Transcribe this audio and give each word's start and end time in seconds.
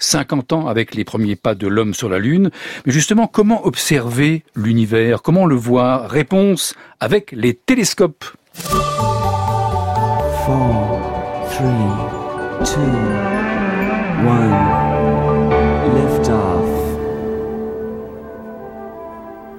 50 0.00 0.52
ans 0.52 0.66
avec 0.66 0.94
les 0.94 1.04
premiers 1.04 1.36
pas 1.36 1.54
de 1.54 1.68
l'homme 1.68 1.94
sur 1.94 2.08
la 2.08 2.18
Lune. 2.18 2.50
Mais 2.86 2.92
justement, 2.92 3.28
comment 3.28 3.64
observer 3.66 4.42
l'univers? 4.56 5.22
Comment 5.22 5.46
le 5.46 5.54
voir? 5.54 6.10
Réponse 6.10 6.74
avec 6.98 7.30
les 7.32 7.54
télescopes. 7.54 8.24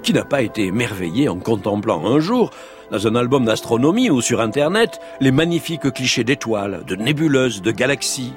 Qui 0.03 0.13
n'a 0.13 0.25
pas 0.25 0.41
été 0.41 0.65
émerveillé 0.65 1.29
en 1.29 1.37
contemplant 1.37 2.05
un 2.05 2.19
jour, 2.19 2.49
dans 2.91 3.07
un 3.07 3.15
album 3.15 3.45
d'astronomie 3.45 4.09
ou 4.09 4.21
sur 4.21 4.41
Internet, 4.41 4.99
les 5.19 5.31
magnifiques 5.31 5.91
clichés 5.93 6.23
d'étoiles, 6.23 6.83
de 6.87 6.95
nébuleuses, 6.95 7.61
de 7.61 7.71
galaxies? 7.71 8.33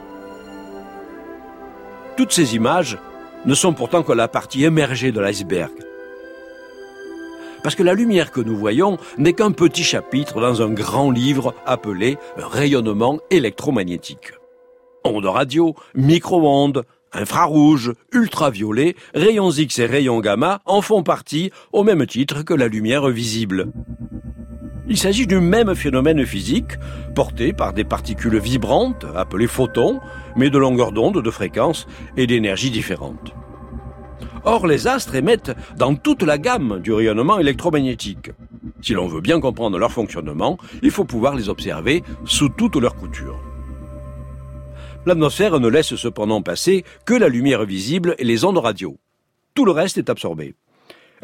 Toutes 2.17 2.33
ces 2.33 2.55
images 2.55 2.97
ne 3.45 3.55
sont 3.55 3.73
pourtant 3.73 4.05
que 4.05 4.13
la 4.13 4.29
partie 4.29 4.65
émergée 4.65 5.11
de 5.11 5.21
l'iceberg. 5.21 5.73
Parce 7.65 7.75
que 7.75 7.83
la 7.83 7.95
lumière 7.95 8.31
que 8.31 8.41
nous 8.41 8.57
voyons 8.57 8.99
n'est 9.19 9.33
qu'un 9.33 9.51
petit 9.51 9.83
chapitre 9.83 10.41
dans 10.41 10.63
un 10.63 10.71
grand 10.71 11.11
livre 11.11 11.55
appelé 11.67 12.19
rayonnement 12.37 13.19
électromagnétique. 13.31 14.33
Ondes 15.03 15.27
radio, 15.27 15.75
micro-ondes, 15.95 16.85
infrarouges, 17.13 17.93
ultraviolets, 18.13 18.95
rayons 19.15 19.51
X 19.51 19.79
et 19.81 19.87
rayons 19.87 20.21
gamma 20.21 20.61
en 20.67 20.83
font 20.83 21.03
partie 21.03 21.51
au 21.73 21.83
même 21.83 22.07
titre 22.07 22.43
que 22.43 22.55
la 22.55 22.69
lumière 22.69 23.09
visible. 23.09 23.73
Il 24.87 24.99
s'agit 24.99 25.27
du 25.27 25.41
même 25.41 25.75
phénomène 25.75 26.27
physique, 26.27 26.73
porté 27.15 27.53
par 27.55 27.73
des 27.73 27.85
particules 27.85 28.39
vibrantes, 28.39 29.07
appelées 29.17 29.47
photons, 29.47 30.01
mais 30.37 30.51
de 30.51 30.59
longueur 30.59 30.93
d'onde, 30.93 31.23
de 31.23 31.31
fréquence 31.31 31.87
et 32.19 32.27
d'énergie 32.27 32.71
différentes. 32.71 33.33
Or, 34.45 34.67
les 34.67 34.87
astres 34.87 35.15
émettent 35.15 35.57
dans 35.79 35.95
toute 35.95 36.23
la 36.23 36.37
gamme 36.37 36.81
du 36.81 36.93
rayonnement 36.93 37.39
électromagnétique. 37.39 38.31
Si 38.83 38.93
l'on 38.93 39.09
veut 39.09 39.23
bien 39.23 39.41
comprendre 39.41 39.79
leur 39.79 39.91
fonctionnement, 39.91 40.59
il 40.83 40.91
faut 40.91 41.05
pouvoir 41.05 41.35
les 41.35 41.49
observer 41.49 42.03
sous 42.27 42.51
toutes 42.51 42.77
leurs 42.77 42.97
coutures. 42.97 43.41
L'atmosphère 45.07 45.61
ne 45.61 45.69
laisse 45.69 45.97
cependant 45.97 46.43
passer 46.43 46.85
que 47.07 47.15
la 47.15 47.29
lumière 47.29 47.65
visible 47.65 48.15
et 48.19 48.25
les 48.25 48.45
ondes 48.45 48.59
radio. 48.59 48.99
Tout 49.55 49.65
le 49.65 49.73
reste 49.73 49.97
est 49.97 50.11
absorbé. 50.11 50.55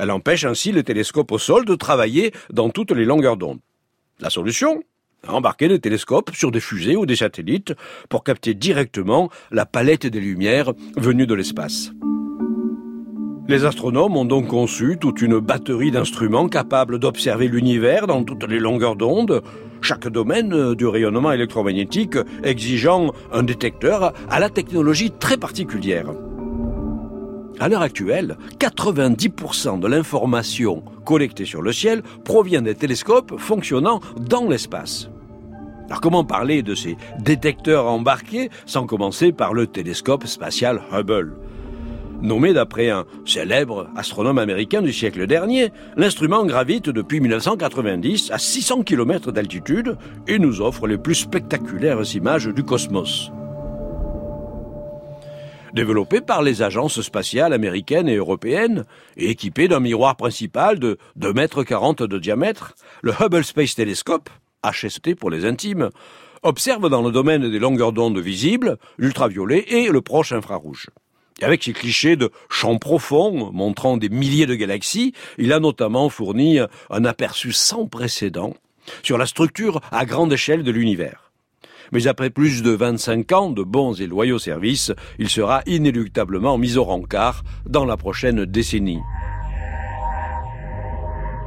Elle 0.01 0.11
empêche 0.11 0.47
ainsi 0.47 0.73
le 0.73 0.83
télescope 0.83 1.31
au 1.31 1.37
sol 1.39 1.67
de 1.67 1.75
travailler 1.75 2.33
dans 2.51 2.71
toutes 2.71 2.93
les 2.93 3.05
longueurs 3.05 3.37
d'onde. 3.37 3.59
La 4.19 4.31
solution? 4.31 4.83
Embarquer 5.29 5.69
le 5.69 5.79
télescope 5.79 6.31
sur 6.35 6.51
des 6.51 6.61
fusées 6.61 6.97
ou 6.97 7.05
des 7.05 7.17
satellites 7.17 7.75
pour 8.09 8.25
capter 8.25 8.55
directement 8.55 9.29
la 9.51 9.67
palette 9.67 10.07
des 10.07 10.21
lumières 10.21 10.73
venues 10.97 11.27
de 11.27 11.35
l'espace. 11.35 11.93
Les 13.47 13.67
astronomes 13.67 14.17
ont 14.17 14.25
donc 14.25 14.47
conçu 14.47 14.97
toute 14.99 15.21
une 15.21 15.39
batterie 15.39 15.91
d'instruments 15.91 16.49
capables 16.49 16.99
d'observer 16.99 17.49
l'univers 17.49 18.07
dans 18.07 18.25
toutes 18.25 18.49
les 18.49 18.59
longueurs 18.59 18.97
d'onde, 18.97 19.43
chaque 19.83 20.09
domaine 20.09 20.75
du 20.75 20.87
rayonnement 20.87 21.33
électromagnétique 21.33 22.17
exigeant 22.43 23.13
un 23.33 23.43
détecteur 23.43 24.15
à 24.31 24.41
la 24.41 24.49
technologie 24.49 25.11
très 25.11 25.37
particulière. 25.37 26.07
À 27.61 27.69
l'heure 27.69 27.83
actuelle, 27.83 28.39
90% 28.59 29.81
de 29.81 29.87
l'information 29.87 30.83
collectée 31.05 31.45
sur 31.45 31.61
le 31.61 31.73
ciel 31.73 32.03
provient 32.25 32.63
des 32.63 32.75
télescopes 32.75 33.39
fonctionnant 33.39 34.01
dans 34.19 34.49
l'espace. 34.49 35.11
Alors 35.89 36.01
comment 36.01 36.25
parler 36.25 36.63
de 36.63 36.75
ces 36.75 36.97
détecteurs 37.19 37.87
embarqués 37.87 38.49
sans 38.65 38.87
commencer 38.87 39.31
par 39.33 39.53
le 39.53 39.67
télescope 39.67 40.27
spatial 40.27 40.81
Hubble? 40.91 41.37
Nommé 42.23 42.55
d'après 42.55 42.89
un 42.89 43.05
célèbre 43.27 43.91
astronome 43.95 44.39
américain 44.39 44.81
du 44.81 44.95
siècle 44.95 45.27
dernier, 45.27 45.71
l'instrument 45.99 46.47
gravite 46.47 46.89
depuis 46.89 47.21
1990 47.21 48.31
à 48.31 48.39
600 48.39 48.85
km 48.85 49.33
d'altitude 49.33 49.99
et 50.27 50.39
nous 50.39 50.63
offre 50.63 50.87
les 50.87 50.97
plus 50.97 51.15
spectaculaires 51.15 52.01
images 52.15 52.47
du 52.47 52.65
cosmos 52.65 53.31
développé 55.73 56.21
par 56.21 56.43
les 56.43 56.63
agences 56.63 57.01
spatiales 57.01 57.53
américaines 57.53 58.09
et 58.09 58.17
européennes 58.17 58.85
et 59.17 59.31
équipé 59.31 59.69
d'un 59.69 59.81
miroir 59.81 60.17
principal 60.17 60.79
de 60.79 60.99
2,40 61.19 62.03
m 62.03 62.09
de 62.09 62.19
diamètre, 62.19 62.75
le 63.03 63.13
Hubble 63.21 63.45
Space 63.45 63.75
Telescope, 63.75 64.31
HST 64.65 65.15
pour 65.15 65.31
les 65.31 65.45
intimes, 65.45 65.91
observe 66.43 66.89
dans 66.89 67.03
le 67.03 67.13
domaine 67.13 67.51
des 67.51 67.59
longueurs 67.59 67.93
d'onde 67.93 68.19
visibles, 68.19 68.79
l'ultraviolet 68.99 69.65
et 69.69 69.89
le 69.89 70.01
proche 70.01 70.33
infrarouge. 70.33 70.91
Avec 71.43 71.63
ses 71.63 71.73
clichés 71.73 72.17
de 72.17 72.31
champs 72.51 72.79
profonds 72.79 73.51
montrant 73.53 73.97
des 73.97 74.11
milliers 74.11 74.47
de 74.47 74.55
galaxies, 74.55 75.15
il 75.39 75.53
a 75.53 75.61
notamment 75.61 76.09
fourni 76.09 76.59
un 76.91 77.05
aperçu 77.05 77.53
sans 77.53 77.87
précédent 77.87 78.55
sur 79.03 79.17
la 79.17 79.27
structure 79.27 79.81
à 79.91 80.05
grande 80.05 80.33
échelle 80.33 80.63
de 80.63 80.71
l'univers 80.71 81.30
mais 81.93 82.07
après 82.07 82.31
plus 82.31 82.63
de 82.63 82.71
25 82.71 83.33
ans 83.33 83.51
de 83.51 83.63
bons 83.63 84.01
et 84.01 84.07
loyaux 84.07 84.39
services, 84.39 84.93
il 85.19 85.29
sera 85.29 85.63
inéluctablement 85.67 86.59
mis 86.59 86.77
au 86.77 86.85
rencard 86.85 87.43
dans 87.67 87.85
la 87.85 87.97
prochaine 87.97 88.45
décennie. 88.45 89.01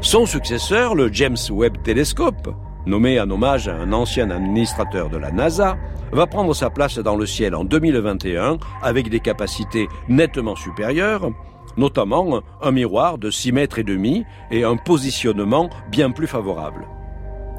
Son 0.01 0.25
successeur, 0.25 0.95
le 0.95 1.11
James 1.13 1.37
Webb 1.49 1.81
Telescope, 1.83 2.53
nommé 2.85 3.19
en 3.21 3.29
hommage 3.31 3.69
à 3.69 3.75
un 3.75 3.93
ancien 3.93 4.29
administrateur 4.31 5.09
de 5.09 5.17
la 5.17 5.31
NASA, 5.31 5.77
va 6.11 6.27
prendre 6.27 6.53
sa 6.53 6.69
place 6.69 6.99
dans 6.99 7.15
le 7.15 7.25
ciel 7.25 7.55
en 7.55 7.63
2021 7.63 8.57
avec 8.81 9.09
des 9.09 9.21
capacités 9.21 9.87
nettement 10.09 10.55
supérieures, 10.55 11.31
notamment 11.77 12.41
un 12.61 12.71
miroir 12.71 13.17
de 13.17 13.31
6 13.31 13.51
mètres 13.53 13.79
et 13.79 13.83
demi 13.83 14.25
et 14.51 14.63
un 14.63 14.75
positionnement 14.75 15.69
bien 15.89 16.11
plus 16.11 16.27
favorable. 16.27 16.85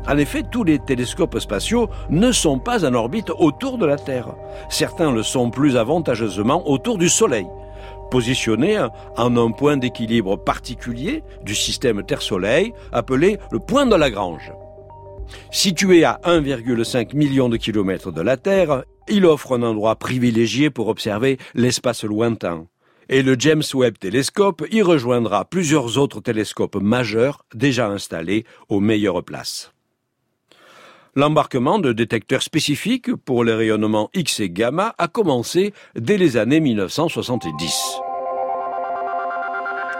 En 0.07 0.19
effet, 0.19 0.43
tous 0.43 0.65
les 0.65 0.79
télescopes 0.79 1.39
spatiaux 1.39 1.89
ne 2.11 2.31
sont 2.31 2.59
pas 2.59 2.85
en 2.85 2.93
orbite 2.93 3.31
autour 3.39 3.79
de 3.79 3.87
la 3.87 3.97
Terre. 3.97 4.35
Certains 4.69 5.13
le 5.13 5.23
sont 5.23 5.51
plus 5.51 5.77
avantageusement 5.77 6.69
autour 6.69 6.99
du 6.99 7.09
Soleil, 7.09 7.47
positionnés 8.11 8.79
en 9.17 9.37
un 9.37 9.51
point 9.51 9.79
d'équilibre 9.79 10.37
particulier 10.37 11.23
du 11.43 11.55
système 11.55 12.03
Terre-Soleil 12.03 12.75
appelé 12.93 13.39
le 13.51 13.59
point 13.59 13.87
de 13.87 13.97
Lagrange. 13.97 14.53
Situé 15.51 16.05
à 16.05 16.21
1,5 16.25 17.17
million 17.17 17.49
de 17.49 17.57
kilomètres 17.57 18.13
de 18.13 18.21
la 18.21 18.37
Terre, 18.37 18.85
il 19.09 19.25
offre 19.25 19.57
un 19.57 19.63
endroit 19.63 19.97
privilégié 19.97 20.69
pour 20.69 20.89
observer 20.89 21.39
l'espace 21.55 22.05
lointain. 22.05 22.67
Et 23.09 23.23
le 23.23 23.37
James 23.39 23.63
Webb 23.75 23.99
Telescope 23.99 24.65
y 24.71 24.83
rejoindra 24.83 25.47
plusieurs 25.47 25.99
autres 25.99 26.21
télescopes 26.21 26.77
majeurs 26.77 27.45
déjà 27.55 27.89
installés 27.89 28.45
aux 28.69 28.81
meilleures 28.81 29.23
places 29.23 29.74
l'embarquement 31.17 31.79
de 31.79 31.93
détecteurs 31.93 32.43
spécifiques 32.43 33.15
pour 33.15 33.45
les 33.45 33.55
rayonnements 33.55 34.11
X 34.15 34.41
et 34.41 34.51
gamma 34.51 34.95
a 34.99 35.09
commencé 35.09 35.73
dès 35.95 36.17
les 36.17 36.37
années 36.37 36.61
1970. 36.61 38.01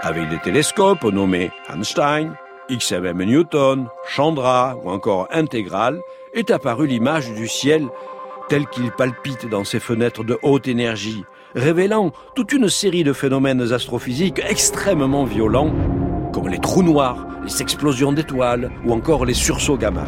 Avec 0.03 0.29
des 0.29 0.39
télescopes 0.39 1.05
nommés 1.05 1.51
Einstein, 1.73 2.35
XMM 2.71 3.23
Newton, 3.25 3.87
Chandra 4.09 4.77
ou 4.83 4.91
encore 4.91 5.29
Intégral, 5.31 6.01
est 6.35 6.51
apparue 6.51 6.87
l'image 6.87 7.33
du 7.33 7.49
ciel 7.49 7.87
tel 8.49 8.67
qu'il 8.67 8.91
palpite 8.91 9.49
dans 9.49 9.65
ses 9.65 9.81
fenêtres 9.81 10.25
de 10.25 10.39
haute 10.43 10.69
énergie, 10.69 11.25
révélant 11.55 12.13
toute 12.35 12.53
une 12.53 12.69
série 12.69 13.05
de 13.05 13.13
phénomènes 13.13 13.73
astrophysiques 13.73 14.43
extrêmement 14.47 15.25
violents, 15.25 15.73
comme 16.33 16.49
les 16.49 16.59
trous 16.59 16.83
noirs, 16.83 17.27
les 17.45 17.63
explosions 17.63 18.13
d'étoiles 18.13 18.71
ou 18.85 18.93
encore 18.93 19.25
les 19.25 19.35
sursauts 19.35 19.79
gamma. 19.79 20.05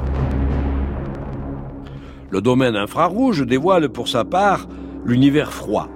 Le 2.36 2.42
domaine 2.42 2.76
infrarouge 2.76 3.46
dévoile 3.46 3.88
pour 3.88 4.08
sa 4.08 4.22
part 4.22 4.68
l'univers 5.06 5.54
froid. 5.54 5.88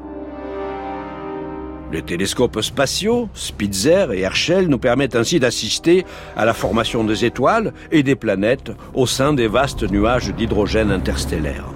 Les 1.92 2.00
télescopes 2.00 2.62
spatiaux, 2.62 3.28
Spitzer 3.34 4.06
et 4.14 4.20
Herschel, 4.20 4.68
nous 4.68 4.78
permettent 4.78 5.16
ainsi 5.16 5.38
d'assister 5.38 6.06
à 6.38 6.46
la 6.46 6.54
formation 6.54 7.04
des 7.04 7.26
étoiles 7.26 7.74
et 7.92 8.02
des 8.02 8.16
planètes 8.16 8.72
au 8.94 9.06
sein 9.06 9.34
des 9.34 9.48
vastes 9.48 9.82
nuages 9.82 10.32
d'hydrogène 10.34 10.90
interstellaire. 10.90 11.66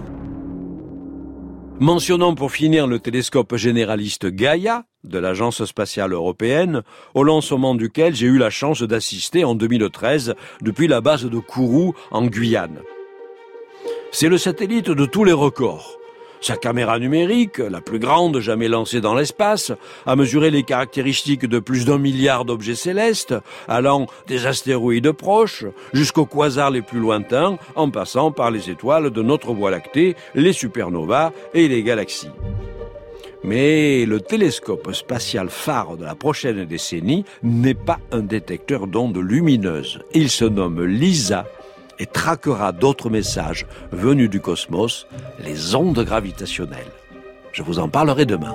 Mentionnons 1.78 2.34
pour 2.34 2.50
finir 2.50 2.86
le 2.86 2.98
télescope 3.00 3.56
généraliste 3.56 4.28
Gaia 4.28 4.84
de 5.04 5.18
l'Agence 5.18 5.62
spatiale 5.66 6.14
européenne, 6.14 6.80
au 7.12 7.22
lancement 7.22 7.74
duquel 7.74 8.14
j'ai 8.14 8.28
eu 8.28 8.38
la 8.38 8.48
chance 8.48 8.82
d'assister 8.82 9.44
en 9.44 9.54
2013 9.54 10.34
depuis 10.62 10.88
la 10.88 11.02
base 11.02 11.26
de 11.26 11.38
Kourou 11.38 11.92
en 12.10 12.24
Guyane. 12.24 12.78
C'est 14.16 14.28
le 14.28 14.38
satellite 14.38 14.92
de 14.92 15.06
tous 15.06 15.24
les 15.24 15.32
records. 15.32 15.98
Sa 16.40 16.56
caméra 16.56 17.00
numérique, 17.00 17.58
la 17.58 17.80
plus 17.80 17.98
grande 17.98 18.38
jamais 18.38 18.68
lancée 18.68 19.00
dans 19.00 19.16
l'espace, 19.16 19.72
a 20.06 20.14
mesuré 20.14 20.52
les 20.52 20.62
caractéristiques 20.62 21.46
de 21.46 21.58
plus 21.58 21.84
d'un 21.84 21.98
milliard 21.98 22.44
d'objets 22.44 22.76
célestes, 22.76 23.34
allant 23.66 24.06
des 24.28 24.46
astéroïdes 24.46 25.10
proches 25.10 25.64
jusqu'aux 25.92 26.26
quasars 26.26 26.70
les 26.70 26.80
plus 26.80 27.00
lointains, 27.00 27.58
en 27.74 27.90
passant 27.90 28.30
par 28.30 28.52
les 28.52 28.70
étoiles 28.70 29.10
de 29.10 29.20
notre 29.20 29.52
Voie 29.52 29.72
lactée, 29.72 30.14
les 30.36 30.52
supernovas 30.52 31.32
et 31.52 31.66
les 31.66 31.82
galaxies. 31.82 32.30
Mais 33.42 34.06
le 34.06 34.20
télescope 34.20 34.94
spatial 34.94 35.50
phare 35.50 35.96
de 35.96 36.04
la 36.04 36.14
prochaine 36.14 36.64
décennie 36.66 37.24
n'est 37.42 37.74
pas 37.74 37.98
un 38.12 38.20
détecteur 38.20 38.86
d'ondes 38.86 39.18
lumineuses. 39.18 39.98
Il 40.14 40.30
se 40.30 40.44
nomme 40.44 40.84
LISA 40.84 41.46
et 41.98 42.06
traquera 42.06 42.72
d'autres 42.72 43.10
messages 43.10 43.66
venus 43.92 44.30
du 44.30 44.40
cosmos, 44.40 45.06
les 45.38 45.74
ondes 45.74 46.04
gravitationnelles. 46.04 46.92
Je 47.52 47.62
vous 47.62 47.78
en 47.78 47.88
parlerai 47.88 48.26
demain. 48.26 48.52